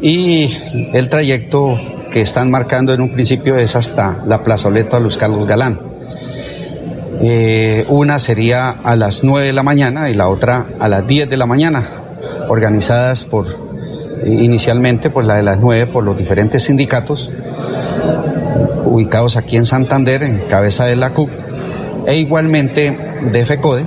y 0.00 0.48
el 0.92 1.08
trayecto 1.08 1.76
que 2.10 2.22
están 2.22 2.50
marcando 2.50 2.94
en 2.94 3.00
un 3.00 3.12
principio 3.12 3.56
es 3.56 3.76
hasta 3.76 4.22
la 4.26 4.42
plazoleta 4.42 4.98
Luz 4.98 5.16
Carlos 5.16 5.46
Galán. 5.46 5.80
Eh, 7.20 7.84
una 7.88 8.18
sería 8.18 8.68
a 8.70 8.94
las 8.94 9.24
9 9.24 9.48
de 9.48 9.52
la 9.52 9.64
mañana 9.64 10.08
y 10.08 10.14
la 10.14 10.28
otra 10.28 10.68
a 10.78 10.88
las 10.88 11.06
10 11.06 11.28
de 11.28 11.36
la 11.36 11.46
mañana, 11.46 11.82
organizadas 12.48 13.24
por 13.24 13.67
inicialmente 14.28 15.10
pues 15.10 15.26
la 15.26 15.36
de 15.36 15.42
las 15.42 15.58
nueve 15.58 15.86
por 15.86 16.04
los 16.04 16.16
diferentes 16.16 16.64
sindicatos 16.64 17.30
ubicados 18.84 19.36
aquí 19.36 19.56
en 19.56 19.66
Santander 19.66 20.22
en 20.22 20.46
cabeza 20.48 20.84
de 20.84 20.96
la 20.96 21.10
CUP 21.10 21.30
e 22.06 22.16
igualmente 22.16 22.96
de 23.30 23.46
FECODE 23.46 23.86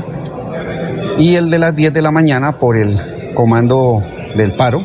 y 1.17 1.36
el 1.36 1.49
de 1.49 1.60
las 1.60 1.75
10 1.75 1.93
de 1.93 2.01
la 2.01 2.12
mañana 2.12 2.54
por 2.54 2.77
el 2.77 3.34
comando 3.34 4.04
del 4.36 4.54
paro 4.54 4.84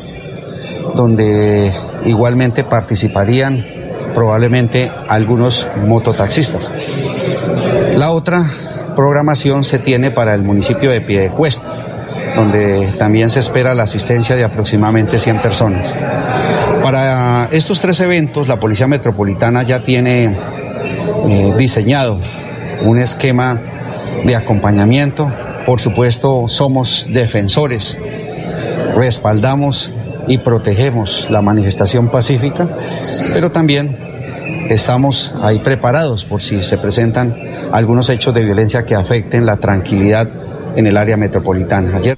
donde 0.95 1.71
igualmente 2.05 2.63
participarían 2.63 3.65
probablemente 4.13 4.91
algunos 5.07 5.67
mototaxistas. 5.85 6.71
La 7.95 8.11
otra 8.11 8.43
programación 8.95 9.63
se 9.63 9.77
tiene 9.77 10.09
para 10.11 10.33
el 10.33 10.41
municipio 10.41 10.89
de 10.89 11.01
Piedecuesta 11.01 11.86
donde 12.37 12.93
también 12.99 13.31
se 13.31 13.39
espera 13.39 13.73
la 13.73 13.83
asistencia 13.83 14.35
de 14.35 14.43
aproximadamente 14.43 15.17
100 15.17 15.41
personas. 15.41 15.93
Para 16.83 17.49
estos 17.51 17.81
tres 17.81 17.99
eventos, 17.99 18.47
la 18.47 18.59
Policía 18.59 18.85
Metropolitana 18.85 19.63
ya 19.63 19.83
tiene 19.83 20.37
eh, 21.27 21.53
diseñado 21.57 22.19
un 22.85 22.99
esquema 22.99 23.59
de 24.23 24.35
acompañamiento. 24.35 25.31
Por 25.65 25.81
supuesto, 25.81 26.47
somos 26.47 27.07
defensores, 27.09 27.97
respaldamos 28.95 29.91
y 30.27 30.37
protegemos 30.37 31.29
la 31.31 31.41
manifestación 31.41 32.09
pacífica, 32.09 32.69
pero 33.33 33.51
también 33.51 33.97
estamos 34.69 35.33
ahí 35.41 35.57
preparados 35.59 36.23
por 36.23 36.41
si 36.41 36.61
se 36.61 36.77
presentan 36.77 37.35
algunos 37.71 38.09
hechos 38.09 38.33
de 38.35 38.45
violencia 38.45 38.85
que 38.85 38.93
afecten 38.93 39.45
la 39.45 39.57
tranquilidad 39.57 40.29
en 40.75 40.85
el 40.85 40.97
área 40.97 41.17
metropolitana. 41.17 41.97
Ayer 41.97 42.17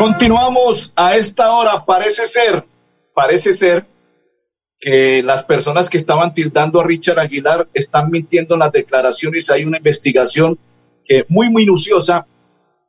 Continuamos 0.00 0.94
a 0.96 1.14
esta 1.18 1.52
hora. 1.52 1.84
Parece 1.84 2.26
ser, 2.26 2.64
parece 3.12 3.52
ser 3.52 3.84
que 4.78 5.22
las 5.22 5.44
personas 5.44 5.90
que 5.90 5.98
estaban 5.98 6.32
tildando 6.32 6.80
a 6.80 6.84
Richard 6.84 7.18
Aguilar 7.18 7.68
están 7.74 8.10
mintiendo 8.10 8.54
en 8.54 8.60
las 8.60 8.72
declaraciones. 8.72 9.50
Hay 9.50 9.66
una 9.66 9.76
investigación 9.76 10.58
que 11.04 11.26
muy 11.28 11.50
minuciosa 11.50 12.26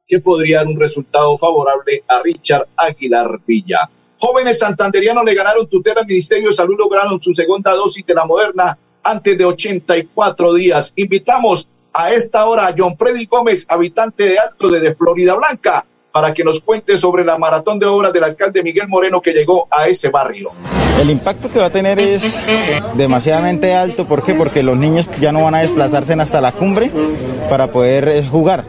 que 0.07 0.19
podría 0.19 0.59
dar 0.59 0.67
un 0.67 0.79
resultado 0.79 1.37
favorable 1.37 2.01
a 2.07 2.21
Richard 2.21 2.69
Aguilar 2.77 3.41
Villa. 3.45 3.89
Jóvenes 4.17 4.59
santanderianos 4.59 5.25
le 5.25 5.35
ganaron 5.35 5.67
tutela 5.67 5.99
al 5.99 6.07
Ministerio 6.07 6.47
de 6.47 6.55
Salud, 6.55 6.77
lograron 6.79 7.21
su 7.21 7.33
segunda 7.33 7.73
dosis 7.73 8.05
de 8.05 8.13
la 8.13 8.23
Moderna 8.23 8.77
antes 9.03 9.37
de 9.37 9.43
84 9.43 10.53
días. 10.53 10.93
Invitamos 10.95 11.67
a 11.91 12.13
esta 12.13 12.45
hora 12.45 12.67
a 12.67 12.75
John 12.77 12.97
Freddy 12.97 13.25
Gómez, 13.25 13.65
habitante 13.67 14.23
de 14.23 14.39
Alto 14.39 14.69
de 14.69 14.95
Florida 14.95 15.35
Blanca, 15.35 15.85
para 16.11 16.33
que 16.33 16.43
nos 16.43 16.59
cuente 16.59 16.97
sobre 16.97 17.23
la 17.23 17.37
maratón 17.37 17.79
de 17.79 17.85
obras 17.85 18.13
del 18.13 18.23
alcalde 18.23 18.63
Miguel 18.63 18.87
Moreno 18.87 19.21
que 19.21 19.31
llegó 19.31 19.67
a 19.71 19.87
ese 19.87 20.09
barrio. 20.09 20.51
El 20.99 21.09
impacto 21.09 21.51
que 21.51 21.59
va 21.59 21.65
a 21.65 21.69
tener 21.71 21.99
es 21.99 22.41
demasiadamente 22.95 23.73
alto. 23.73 24.05
¿Por 24.05 24.23
qué? 24.23 24.35
Porque 24.35 24.61
los 24.61 24.77
niños 24.77 25.09
ya 25.19 25.31
no 25.31 25.43
van 25.43 25.55
a 25.55 25.61
desplazarse 25.61 26.13
hasta 26.13 26.41
la 26.41 26.51
cumbre 26.51 26.91
para 27.49 27.67
poder 27.67 28.07
eh, 28.09 28.23
jugar. 28.23 28.65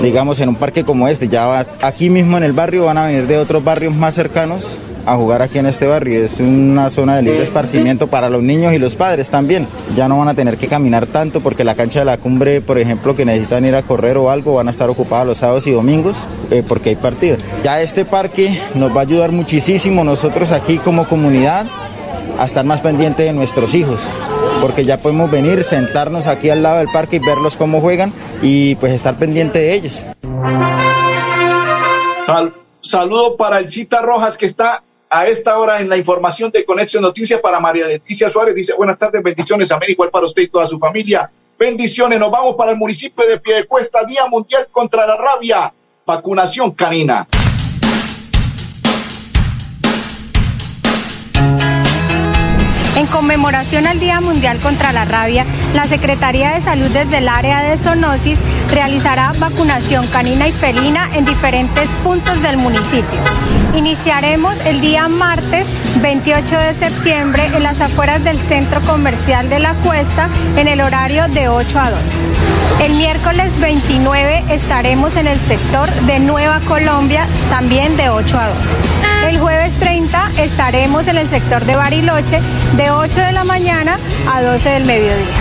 Digamos, 0.00 0.38
en 0.40 0.50
un 0.50 0.54
parque 0.54 0.84
como 0.84 1.08
este, 1.08 1.28
ya 1.28 1.66
aquí 1.82 2.08
mismo 2.08 2.36
en 2.36 2.44
el 2.44 2.52
barrio 2.52 2.84
van 2.84 2.98
a 2.98 3.06
venir 3.06 3.26
de 3.26 3.38
otros 3.38 3.64
barrios 3.64 3.94
más 3.94 4.14
cercanos 4.14 4.78
a 5.06 5.16
jugar 5.16 5.40
aquí 5.40 5.58
en 5.58 5.66
este 5.66 5.86
barrio. 5.86 6.24
Es 6.24 6.40
una 6.40 6.90
zona 6.90 7.16
de 7.16 7.22
libre 7.22 7.42
esparcimiento 7.42 8.08
para 8.08 8.28
los 8.28 8.42
niños 8.42 8.74
y 8.74 8.78
los 8.78 8.96
padres 8.96 9.30
también. 9.30 9.66
Ya 9.96 10.08
no 10.08 10.18
van 10.18 10.28
a 10.28 10.34
tener 10.34 10.58
que 10.58 10.66
caminar 10.66 11.06
tanto 11.06 11.40
porque 11.40 11.64
la 11.64 11.74
cancha 11.74 12.00
de 12.00 12.04
la 12.04 12.18
cumbre, 12.18 12.60
por 12.60 12.78
ejemplo, 12.78 13.14
que 13.14 13.24
necesitan 13.24 13.64
ir 13.64 13.74
a 13.76 13.82
correr 13.82 14.18
o 14.18 14.30
algo, 14.30 14.54
van 14.54 14.68
a 14.68 14.72
estar 14.72 14.90
ocupadas 14.90 15.26
los 15.26 15.38
sábados 15.38 15.66
y 15.66 15.70
domingos 15.70 16.26
eh, 16.50 16.62
porque 16.66 16.90
hay 16.90 16.96
partido. 16.96 17.36
Ya 17.62 17.80
este 17.80 18.04
parque 18.04 18.60
nos 18.74 18.94
va 18.94 19.00
a 19.00 19.02
ayudar 19.02 19.32
muchísimo 19.32 20.04
nosotros 20.04 20.52
aquí 20.52 20.78
como 20.78 21.08
comunidad 21.08 21.66
a 22.38 22.44
estar 22.44 22.64
más 22.64 22.80
pendiente 22.82 23.22
de 23.22 23.32
nuestros 23.32 23.74
hijos, 23.74 24.10
porque 24.60 24.84
ya 24.84 24.98
podemos 24.98 25.30
venir, 25.30 25.64
sentarnos 25.64 26.26
aquí 26.26 26.50
al 26.50 26.62
lado 26.62 26.78
del 26.78 26.88
parque 26.88 27.16
y 27.16 27.18
verlos 27.18 27.56
cómo 27.56 27.80
juegan 27.80 28.12
y 28.42 28.74
pues 28.76 28.92
estar 28.92 29.16
pendiente 29.16 29.58
de 29.60 29.74
ellos. 29.74 30.04
saludo 32.80 33.36
para 33.36 33.58
el 33.58 33.70
Cita 33.70 34.02
Rojas 34.02 34.36
que 34.36 34.46
está 34.46 34.82
a 35.16 35.26
esta 35.26 35.58
hora 35.58 35.80
en 35.80 35.88
la 35.88 35.96
información 35.96 36.50
de 36.50 36.62
Conexión 36.62 37.02
Noticias 37.02 37.40
para 37.40 37.58
María 37.58 37.86
Leticia 37.86 38.28
Suárez. 38.28 38.54
Dice, 38.54 38.74
buenas 38.74 38.98
tardes, 38.98 39.22
bendiciones, 39.22 39.72
amén, 39.72 39.90
igual 39.90 40.10
para 40.10 40.26
usted 40.26 40.42
y 40.42 40.48
toda 40.48 40.66
su 40.66 40.78
familia. 40.78 41.30
Bendiciones, 41.58 42.20
nos 42.20 42.30
vamos 42.30 42.54
para 42.54 42.72
el 42.72 42.76
municipio 42.76 43.26
de 43.26 43.40
Piedecuesta, 43.40 44.04
Día 44.04 44.26
Mundial 44.26 44.68
contra 44.70 45.06
la 45.06 45.16
Rabia, 45.16 45.72
vacunación 46.04 46.72
canina. 46.72 47.26
En 52.96 53.06
conmemoración 53.06 53.86
al 53.86 54.00
Día 54.00 54.22
Mundial 54.22 54.58
contra 54.58 54.90
la 54.90 55.04
Rabia, 55.04 55.44
la 55.74 55.84
Secretaría 55.84 56.52
de 56.52 56.62
Salud 56.62 56.88
desde 56.88 57.18
el 57.18 57.28
área 57.28 57.60
de 57.60 57.76
zoonosis 57.76 58.38
realizará 58.70 59.34
vacunación 59.38 60.06
canina 60.06 60.48
y 60.48 60.52
felina 60.52 61.06
en 61.12 61.26
diferentes 61.26 61.88
puntos 62.02 62.40
del 62.40 62.56
municipio. 62.56 63.20
Iniciaremos 63.74 64.54
el 64.64 64.80
día 64.80 65.08
martes 65.08 65.66
28 66.00 66.56
de 66.56 66.74
septiembre 66.74 67.46
en 67.54 67.64
las 67.64 67.78
afueras 67.82 68.24
del 68.24 68.38
Centro 68.48 68.80
Comercial 68.80 69.50
de 69.50 69.58
la 69.58 69.74
Cuesta 69.74 70.30
en 70.56 70.66
el 70.66 70.80
horario 70.80 71.28
de 71.28 71.50
8 71.50 71.78
a 71.78 71.90
2. 71.90 72.00
El 72.82 72.94
miércoles 72.94 73.52
29 73.60 74.44
estaremos 74.48 75.14
en 75.16 75.26
el 75.26 75.38
sector 75.40 75.90
de 76.06 76.18
Nueva 76.18 76.60
Colombia 76.60 77.26
también 77.50 77.94
de 77.98 78.08
8 78.08 78.38
a 78.38 78.48
2. 78.48 78.56
El 79.24 79.38
jueves 79.38 79.72
30 79.80 80.32
estaremos 80.38 81.06
en 81.08 81.16
el 81.16 81.28
sector 81.28 81.64
de 81.64 81.76
Bariloche 81.76 82.40
de 82.76 82.90
8 82.90 83.20
de 83.20 83.32
la 83.32 83.44
mañana 83.44 83.98
a 84.30 84.42
12 84.42 84.68
del 84.68 84.84
mediodía. 84.84 85.34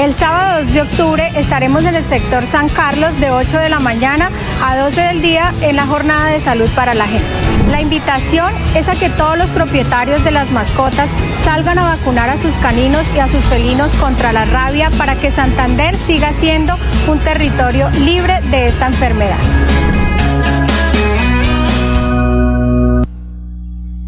El 0.00 0.14
sábado 0.14 0.64
2 0.64 0.72
de 0.72 0.82
octubre 0.82 1.32
estaremos 1.36 1.84
en 1.84 1.94
el 1.94 2.04
sector 2.08 2.44
San 2.50 2.68
Carlos 2.68 3.18
de 3.20 3.30
8 3.30 3.58
de 3.58 3.68
la 3.68 3.80
mañana 3.80 4.30
a 4.62 4.76
12 4.76 5.00
del 5.00 5.22
día 5.22 5.52
en 5.62 5.76
la 5.76 5.86
jornada 5.86 6.30
de 6.30 6.40
salud 6.40 6.68
para 6.74 6.94
la 6.94 7.06
gente. 7.06 7.26
La 7.70 7.80
invitación 7.80 8.52
es 8.74 8.88
a 8.88 8.94
que 8.94 9.10
todos 9.10 9.38
los 9.38 9.48
propietarios 9.50 10.22
de 10.24 10.30
las 10.30 10.50
mascotas 10.50 11.08
salgan 11.44 11.78
a 11.78 11.96
vacunar 11.96 12.28
a 12.28 12.38
sus 12.38 12.52
caninos 12.56 13.04
y 13.14 13.18
a 13.18 13.28
sus 13.28 13.44
felinos 13.44 13.90
contra 14.00 14.32
la 14.32 14.44
rabia 14.44 14.90
para 14.98 15.14
que 15.14 15.32
Santander 15.32 15.96
siga 16.06 16.32
siendo 16.40 16.76
un 17.08 17.18
territorio 17.20 17.88
libre 17.90 18.40
de 18.50 18.68
esta 18.68 18.86
enfermedad. 18.86 19.38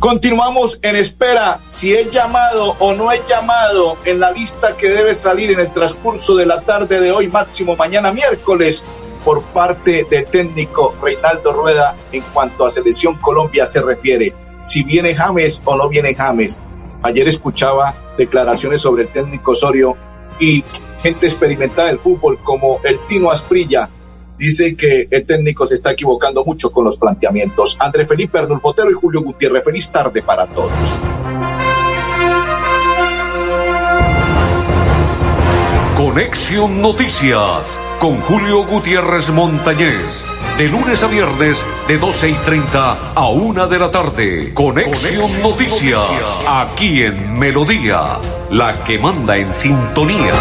Continuamos 0.07 0.79
en 0.83 0.95
espera 0.95 1.59
si 1.67 1.93
es 1.93 2.13
llamado 2.13 2.77
o 2.79 2.95
no 2.95 3.11
es 3.11 3.27
llamado 3.27 3.97
en 4.05 4.21
la 4.21 4.31
lista 4.31 4.77
que 4.77 4.89
debe 4.89 5.17
salir 5.17 5.51
en 5.51 5.59
el 5.59 5.73
transcurso 5.73 6.37
de 6.37 6.47
la 6.47 6.61
tarde 6.61 7.01
de 7.01 7.11
hoy, 7.11 7.27
máximo 7.27 7.75
mañana 7.75 8.13
miércoles, 8.13 8.85
por 9.25 9.43
parte 9.43 10.07
del 10.09 10.27
técnico 10.27 10.95
Reinaldo 11.03 11.53
Rueda 11.53 11.97
en 12.13 12.23
cuanto 12.33 12.65
a 12.65 12.71
Selección 12.71 13.17
Colombia 13.17 13.67
se 13.67 13.83
refiere. 13.83 14.33
Si 14.61 14.85
viene 14.85 15.13
James 15.13 15.61
o 15.65 15.77
no 15.77 15.89
viene 15.89 16.15
James. 16.15 16.61
Ayer 17.03 17.27
escuchaba 17.27 17.93
declaraciones 18.17 18.83
sobre 18.83 19.03
el 19.03 19.09
técnico 19.09 19.51
Osorio 19.51 19.97
y 20.39 20.63
gente 21.03 21.27
experimentada 21.27 21.89
del 21.89 21.99
fútbol 21.99 22.39
como 22.45 22.79
el 22.85 23.05
Tino 23.07 23.29
Asprilla 23.33 23.91
dice 24.39 24.77
que 24.77 25.09
el 25.11 25.25
técnico 25.25 25.67
se 25.67 25.75
está 25.75 25.93
equivocando 25.93 26.45
mucho 26.45 26.71
con 26.71 26.85
los 26.85 26.97
planteamientos. 26.97 27.77
André 27.81 28.07
Felipe 28.07 28.39
Arnulfotero 28.39 28.91
y 28.91 28.95
Julio 28.95 29.23
Gutiérrez, 29.23 29.65
feliz 29.65 29.91
tarde 29.91 30.23
para 30.23 30.47
todos. 30.47 30.99
Conexión 35.97 36.83
Noticias 36.83 37.81
con 37.99 38.21
Julio 38.21 38.65
Gutiérrez 38.67 39.31
Montañez. 39.31 40.27
De 40.59 40.69
lunes 40.69 41.03
a 41.03 41.09
viernes, 41.09 41.65
de 41.89 41.99
12 41.99 42.31
y 42.31 42.35
30 42.35 43.13
a 43.15 43.29
1 43.29 43.67
de 43.67 43.79
la 43.79 43.91
tarde. 43.91 44.55
Conexión, 44.55 45.43
Noticias, 45.43 46.01
aquí 46.47 47.03
en 47.03 47.39
Melodía, 47.39 48.19
la 48.51 48.83
que 48.85 48.99
manda 48.99 49.37
en 49.37 49.55
sintonía. 49.55 50.35